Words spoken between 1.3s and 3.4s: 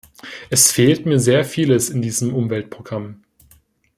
vieles in diesem Umweltprogramm.